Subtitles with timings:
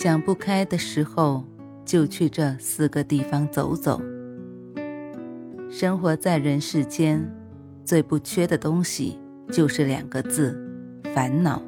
[0.00, 1.42] 想不开的时候，
[1.84, 4.00] 就去这四个地方走走。
[5.68, 7.28] 生活在人世间，
[7.84, 9.18] 最不缺的东西
[9.50, 10.56] 就是两个字：
[11.12, 11.60] 烦恼。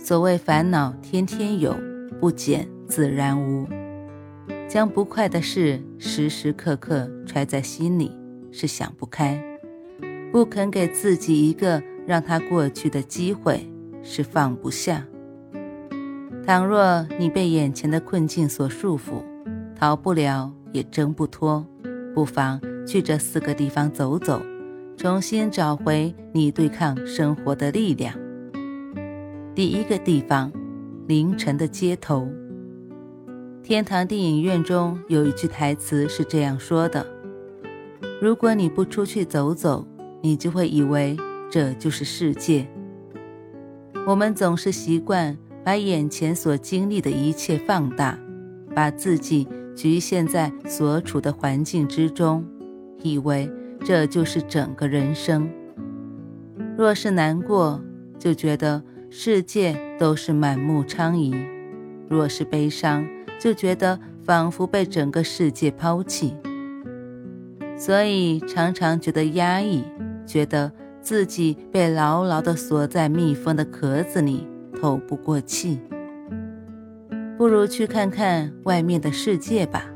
[0.00, 1.76] 所谓烦恼，天天有，
[2.18, 3.68] 不减自然无。
[4.66, 8.10] 将不快的事时时刻刻揣在心里，
[8.50, 9.38] 是想不开；
[10.32, 13.64] 不肯给自己一个让它过去的机会，
[14.02, 15.06] 是放不下。
[16.46, 19.20] 倘若你被眼前的困境所束缚，
[19.74, 21.66] 逃不了也挣不脱，
[22.14, 24.40] 不妨去这四个地方走走，
[24.96, 28.14] 重新找回你对抗生活的力量。
[29.56, 30.52] 第一个地方，
[31.08, 32.28] 凌晨的街头。
[33.64, 37.04] 天堂电影院中有一句台词是这样说的
[38.22, 39.84] ：“如果你不出去走走，
[40.22, 41.16] 你就会以为
[41.50, 42.68] 这就是世界。”
[44.06, 45.36] 我们总是习惯。
[45.66, 48.16] 把眼前所经历的一切放大，
[48.72, 52.46] 把自己局限在所处的环境之中，
[53.02, 53.50] 以为
[53.84, 55.50] 这就是整个人生。
[56.78, 57.82] 若是难过，
[58.16, 61.34] 就觉得世界都是满目疮痍；
[62.08, 63.04] 若是悲伤，
[63.40, 66.32] 就觉得仿佛被整个世界抛弃。
[67.76, 69.82] 所以常常觉得压抑，
[70.24, 74.46] 觉得自己被牢牢地锁在密封的壳子里。
[74.80, 75.80] 透不过气，
[77.36, 79.90] 不如去看看外面的世界吧。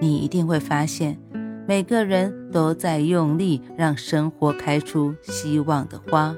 [0.00, 1.18] 你一定会发现，
[1.66, 6.34] 每个人都在用力让生活开出希望的花。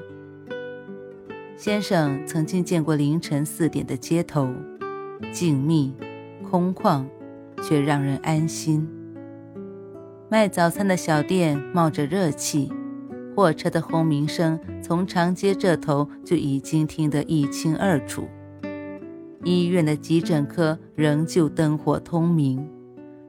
[1.55, 4.47] 先生曾经见过凌晨四点的街头，
[5.31, 5.91] 静谧、
[6.49, 7.03] 空旷，
[7.63, 8.87] 却让人安心。
[10.29, 12.71] 卖早餐的小店冒着热气。
[13.37, 18.27] 货车的轰鸣声从长街这头就已经听得一清二楚，
[19.43, 22.67] 医院的急诊科仍旧灯火通明，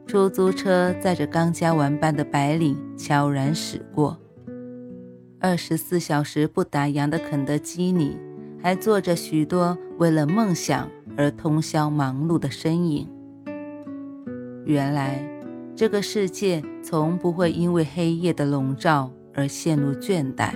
[0.06, 4.18] 出租车载着刚加完班的白领悄然驶过，
[5.38, 8.16] 二十四小时不打烊的肯德基里，
[8.62, 13.06] 还坐着许多为了梦想而通宵忙碌的身影。
[14.64, 15.22] 原来，
[15.76, 19.12] 这个世界从不会因为黑夜的笼罩。
[19.38, 20.50] 而陷入倦怠，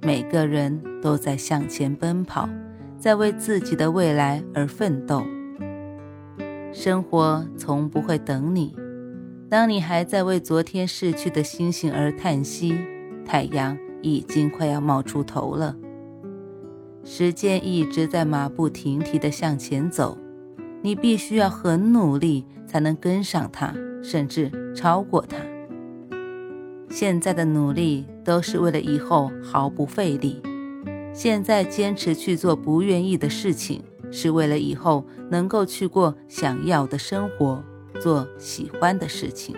[0.00, 2.48] 每个人都在向前奔跑，
[2.96, 5.22] 在为自己的未来而奋斗。
[6.72, 8.74] 生活从不会等你，
[9.50, 12.78] 当你还在为昨天逝去的星星而叹息，
[13.26, 15.76] 太阳已经快要冒出头了。
[17.04, 20.16] 时间一直在马不停蹄地向前走，
[20.80, 25.36] 你必须要很努力才能跟上它，甚至超过它。
[26.90, 30.42] 现在的努力都是为了以后毫不费力。
[31.12, 37.62] 现在坚持去做不愿意的事情，是为了以后能够去过想要的生活，
[38.00, 39.54] 做喜欢的事情。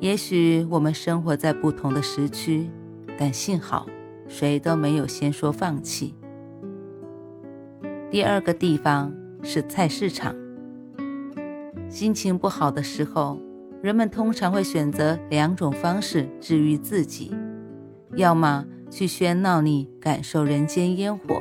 [0.00, 2.70] 也许我们生活在不同的时区，
[3.18, 3.86] 但幸好
[4.26, 6.14] 谁都没有先说放弃。
[8.10, 10.34] 第二个地方是菜市场。
[11.88, 13.40] 心情不好的时候。
[13.82, 17.34] 人们通常会选择两种方式治愈自己：
[18.14, 21.40] 要么去喧闹里感受人间烟火，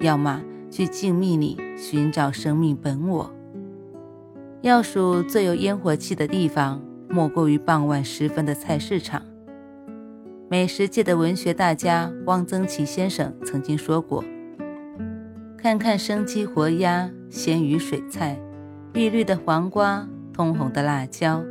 [0.00, 3.30] 要么去静谧里寻找生命本我。
[4.62, 9.22] 要数最有烟火气的地方，莫过于傍晚时分的菜市场。
[10.48, 14.24] 美食界的文学大家汪曾祺先生曾经说过
[15.58, 18.40] ：“看看生鸡活鸭、鲜鱼水菜、
[18.92, 21.44] 碧绿的黄瓜、通红的辣椒。”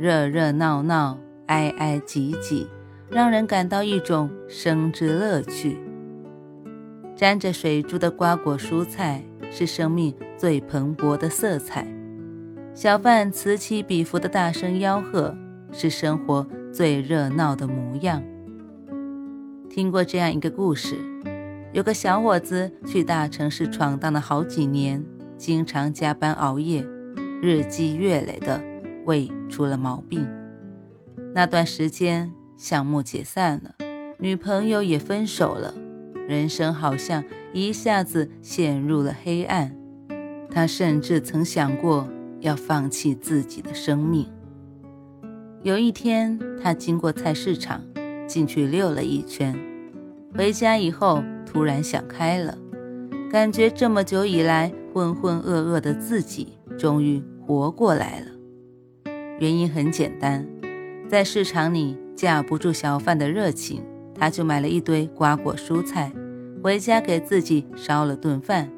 [0.00, 2.66] 热热闹闹，挨挨挤挤，
[3.10, 5.76] 让人感到一种生之乐趣。
[7.14, 11.86] 沾着水珠的瓜果蔬菜是生命最蓬勃的色彩，
[12.72, 15.36] 小贩此起彼伏的大声吆喝
[15.70, 18.22] 是生活最热闹的模样。
[19.68, 20.96] 听过这样一个故事：
[21.74, 25.04] 有个小伙子去大城市闯荡了好几年，
[25.36, 26.82] 经常加班熬夜，
[27.42, 28.69] 日积月累的。
[29.04, 30.26] 胃出了毛病，
[31.34, 33.74] 那段时间项目解散了，
[34.18, 35.74] 女朋友也分手了，
[36.28, 39.76] 人生好像一下子陷入了黑暗。
[40.50, 42.08] 他甚至曾想过
[42.40, 44.26] 要放弃自己的生命。
[45.62, 47.80] 有一天，他经过菜市场，
[48.26, 49.56] 进去溜了一圈，
[50.36, 52.58] 回家以后突然想开了，
[53.30, 58.26] 感觉这么久以来浑浑噩噩的自己终于活过来了。
[59.40, 60.46] 原因很简单，
[61.08, 63.82] 在市场里架不住小贩的热情，
[64.14, 66.12] 他就买了一堆瓜果蔬菜，
[66.62, 68.70] 回家给自己烧了顿饭。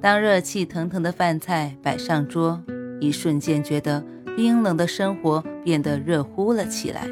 [0.00, 2.60] 当热气腾腾的饭菜摆上桌，
[2.98, 4.04] 一瞬间觉得
[4.36, 7.06] 冰冷的生活变得热乎了起来。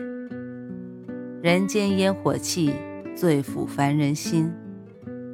[1.40, 2.72] 人间烟火气，
[3.14, 4.52] 最抚凡人心。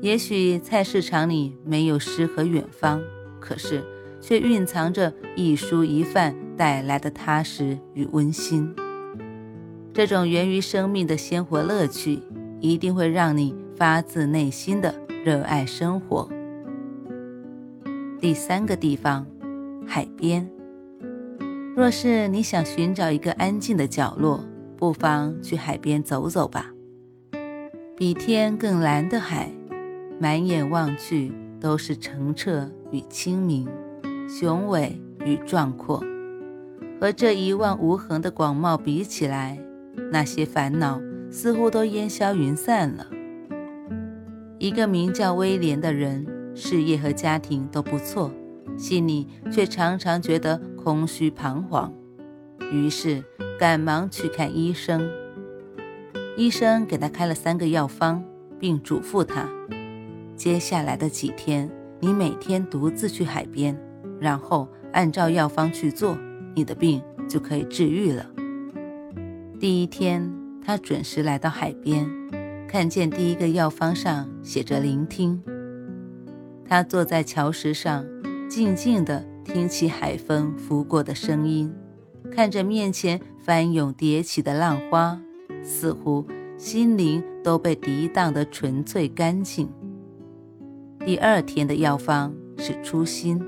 [0.03, 3.01] 也许菜市场里没有诗和远方，
[3.41, 3.83] 可是
[4.26, 8.75] 却蕴藏着一蔬一饭带来的踏实与温馨。
[9.94, 12.20] 这种源于生命的鲜活乐趣，
[12.61, 14.93] 一定会让你发自内心的
[15.25, 16.28] 热爱生活。
[18.19, 19.25] 第三个地方，
[19.87, 20.50] 海边。
[21.76, 24.44] 若是你想寻找一个安静的角落，
[24.76, 26.72] 不妨去海边走走吧。
[27.96, 29.52] 比天更蓝的海，
[30.19, 31.31] 满眼望去
[31.61, 33.69] 都是澄澈与清明，
[34.28, 36.02] 雄伟与壮阔。
[37.00, 39.58] 和这一望无垠的广袤比起来，
[40.11, 41.00] 那些烦恼
[41.31, 43.06] 似乎都烟消云散了。
[44.58, 46.26] 一个名叫威廉的人。
[46.58, 48.32] 事业和家庭都不错，
[48.78, 51.93] 心里却常常觉得空虚彷徨，
[52.72, 53.22] 于是
[53.58, 55.06] 赶忙去看医生。
[56.34, 58.25] 医生给他开了三个药方，
[58.58, 59.46] 并嘱咐他：
[60.34, 61.70] 接下来的几天，
[62.00, 63.79] 你每天独自去海边，
[64.21, 66.17] 然后按照药方去做，
[66.55, 68.27] 你的病就可以治愈了。
[69.59, 70.31] 第一天，
[70.63, 72.09] 他准时来到海边，
[72.69, 75.43] 看见第一个药方上写着“聆听”。
[76.69, 78.05] 他坐在桥石上，
[78.49, 81.73] 静静地听起海风拂过的声音，
[82.31, 85.21] 看着面前翻涌叠起的浪花，
[85.63, 86.27] 似乎
[86.59, 89.71] 心灵都被涤荡得纯粹干净。
[91.05, 93.41] 第二天的药方是初心，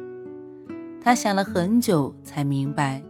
[1.09, 3.03] 他想了很久才明白，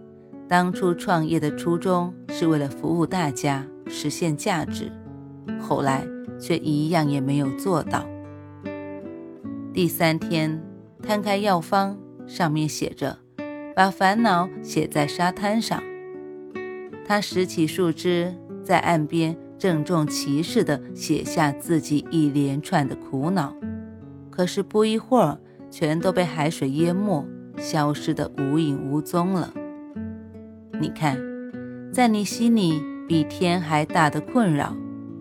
[0.47, 4.93] 当初创业的初衷是为了服务大家，实现价值，
[5.59, 6.07] 后来
[6.39, 8.07] 却一样也没有做到。
[9.75, 10.63] 第三天，
[11.03, 13.19] 摊开药方，上面写着
[13.75, 15.83] ：“把烦恼写在沙滩上。”
[17.05, 23.57] 他拾起树枝，在岸边郑重其事地写下自己一连串的苦恼。
[24.31, 27.27] 可是不一会儿，全都被海水淹没，
[27.59, 29.53] 消失得无影无踪了。
[30.81, 31.19] 你看，
[31.93, 34.77] 在你心里比天还大的困扰，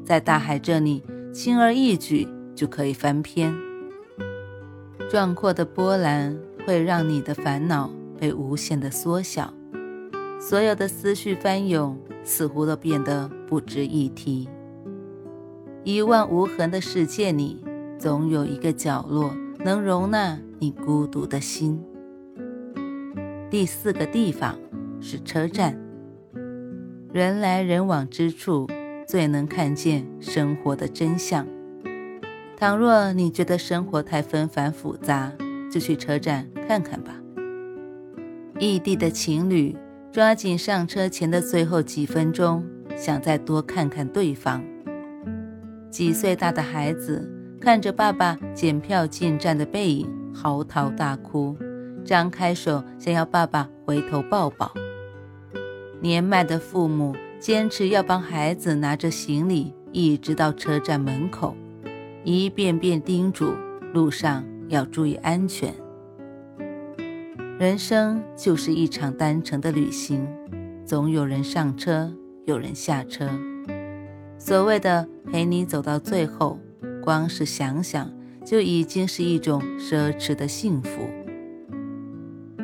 [0.05, 1.03] 在大海这里
[1.33, 3.53] 轻而易举就可以翻篇。
[5.09, 7.89] 壮阔的波澜会让你的烦恼
[8.19, 9.53] 被无限的缩小，
[10.39, 14.47] 所有的思绪翻涌，似乎都变得不值一提。
[15.83, 17.63] 一望无痕的世界里，
[17.97, 21.81] 总有一个角落能容纳你孤独的心。
[23.49, 24.59] 第四个地方
[24.99, 25.73] 是车站，
[27.13, 28.67] 人来人往之处，
[29.07, 31.47] 最能看见生活的真相。
[32.57, 35.31] 倘若你觉得生活太纷繁复杂，
[35.71, 37.15] 就去车站看看吧。
[38.59, 39.73] 异地的情侣
[40.11, 42.65] 抓紧上车前的最后几分钟，
[42.97, 44.61] 想再多看看对方。
[45.89, 47.25] 几岁大的孩子
[47.61, 51.55] 看着爸爸检票进站的背影，嚎啕大哭，
[52.07, 54.71] 张开手想要爸爸回头抱抱。
[55.99, 61.53] 年迈的父母坚持要帮孩子拿着行李，一直到车站门口。
[62.23, 63.53] 一遍遍叮嘱
[63.93, 65.73] 路上要注意安全。
[67.59, 70.25] 人生就是一场单程的旅行，
[70.85, 72.13] 总有人上车，
[72.45, 73.29] 有人下车。
[74.37, 76.59] 所谓的陪你走到最后，
[77.03, 78.09] 光是想想
[78.45, 81.09] 就已经是一种奢侈的幸福。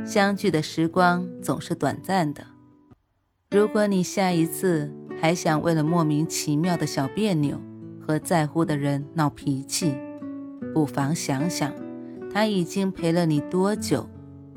[0.05, 2.45] 相聚的时光总是短暂的，
[3.49, 4.91] 如果你下一次
[5.21, 7.57] 还想为了莫名其妙的小别扭，
[8.05, 9.95] 和在乎的人闹脾气，
[10.73, 11.73] 不妨想想，
[12.31, 14.09] 他已经陪了你多久，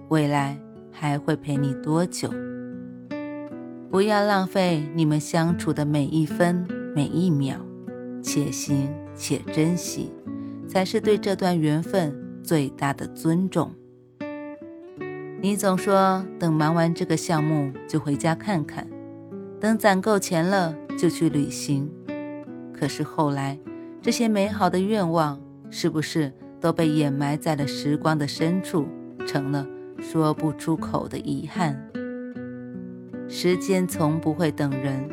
[0.08, 0.58] 未来
[0.90, 2.28] 还会陪你多久？
[3.88, 7.56] 不要浪费你们相处的每一分每一秒，
[8.20, 10.10] 且行且珍惜，
[10.66, 12.12] 才是对这段缘分
[12.42, 13.70] 最大的尊重。
[15.38, 18.86] 你总说等忙完这个项目就回家看看，
[19.60, 21.90] 等攒够钱了就去旅行。
[22.72, 23.58] 可是后来，
[24.00, 25.40] 这些美好的愿望
[25.70, 28.86] 是不是都被掩埋在了时光的深处，
[29.26, 29.66] 成了
[30.00, 31.78] 说不出口的遗憾。
[33.28, 35.08] 时间从不会等人，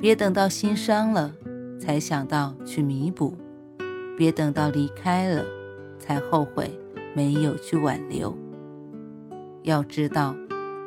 [0.00, 1.32] 别等到心伤了
[1.78, 3.36] 才想到去弥补，
[4.16, 5.44] 别等到离开了
[5.98, 6.70] 才后悔
[7.14, 8.36] 没有去挽留。
[9.62, 10.34] 要知道，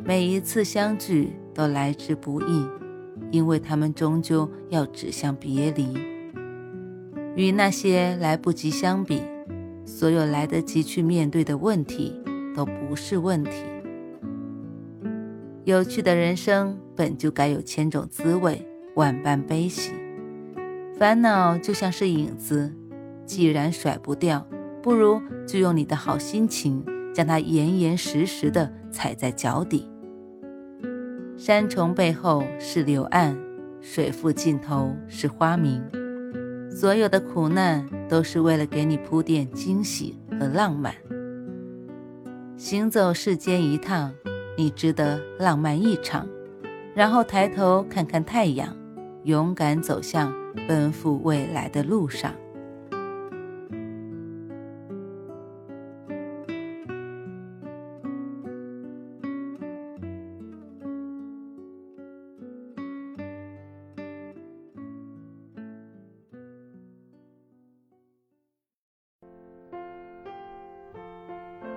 [0.03, 2.68] 每一次相聚都来之不易，
[3.32, 5.98] 因为他们终究要指向别离。
[7.36, 9.22] 与那些来不及相比，
[9.86, 12.20] 所有来得及去面对的问题
[12.56, 13.51] 都不是问题。
[15.65, 19.92] 有趣的人生本就该有千种滋味，万般悲喜。
[20.98, 22.72] 烦恼就像是影子，
[23.25, 24.46] 既然甩不掉，
[24.82, 26.84] 不如就用你的好心情。
[27.13, 29.89] 将它严严实实地踩在脚底。
[31.38, 33.38] 山重背后是柳岸，
[33.82, 35.82] 水复尽头是花明。
[36.70, 40.93] 所有的苦难都是为了给你铺垫惊喜和浪漫。
[42.58, 44.12] 行走世间一趟，
[44.58, 46.27] 你值得浪漫一场。
[46.96, 48.75] 然后抬头看看太阳，
[49.24, 50.32] 勇敢走向
[50.67, 52.32] 奔赴未来的路上。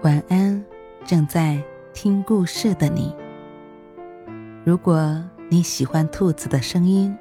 [0.06, 0.64] 晚安，
[1.04, 1.60] 正在
[1.92, 3.12] 听故事的你。
[4.64, 7.12] 如果你喜欢兔子的声音，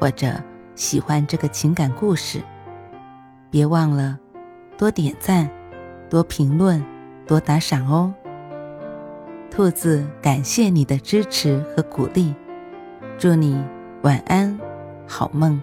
[0.00, 0.34] 或者
[0.74, 2.42] 喜欢这个情感故事，
[3.52, 4.18] 别忘了
[4.76, 5.48] 多点赞、
[6.10, 6.84] 多评论、
[7.24, 8.12] 多打赏哦。
[9.48, 12.34] 兔子感谢你的支持和鼓励，
[13.16, 13.64] 祝你
[14.02, 14.58] 晚安，
[15.06, 15.62] 好梦。